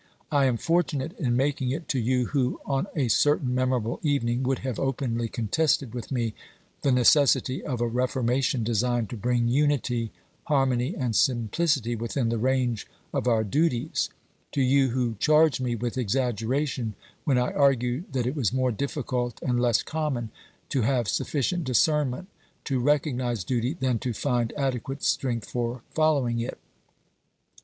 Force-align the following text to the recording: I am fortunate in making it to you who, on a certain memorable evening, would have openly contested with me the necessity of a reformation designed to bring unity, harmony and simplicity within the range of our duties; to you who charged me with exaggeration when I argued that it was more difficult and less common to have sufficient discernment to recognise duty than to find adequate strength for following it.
I 0.31 0.45
am 0.45 0.57
fortunate 0.57 1.13
in 1.19 1.37
making 1.37 1.69
it 1.69 1.87
to 1.89 1.99
you 1.99 2.25
who, 2.25 2.59
on 2.65 2.87
a 2.95 3.07
certain 3.07 3.53
memorable 3.53 3.99
evening, 4.01 4.41
would 4.41 4.57
have 4.65 4.79
openly 4.79 5.27
contested 5.29 5.93
with 5.93 6.11
me 6.11 6.33
the 6.81 6.91
necessity 6.91 7.63
of 7.63 7.81
a 7.81 7.87
reformation 7.87 8.63
designed 8.63 9.11
to 9.11 9.15
bring 9.15 9.47
unity, 9.47 10.11
harmony 10.45 10.95
and 10.97 11.15
simplicity 11.15 11.95
within 11.95 12.29
the 12.29 12.39
range 12.39 12.87
of 13.13 13.27
our 13.27 13.43
duties; 13.43 14.09
to 14.53 14.61
you 14.63 14.87
who 14.89 15.17
charged 15.19 15.61
me 15.61 15.75
with 15.75 15.99
exaggeration 15.99 16.95
when 17.23 17.37
I 17.37 17.51
argued 17.53 18.11
that 18.13 18.25
it 18.25 18.35
was 18.35 18.51
more 18.51 18.71
difficult 18.71 19.39
and 19.43 19.59
less 19.61 19.83
common 19.83 20.31
to 20.69 20.81
have 20.81 21.07
sufficient 21.07 21.63
discernment 21.63 22.27
to 22.63 22.79
recognise 22.79 23.43
duty 23.43 23.75
than 23.75 23.99
to 23.99 24.13
find 24.13 24.51
adequate 24.57 25.03
strength 25.03 25.47
for 25.47 25.83
following 25.91 26.39
it. 26.39 26.57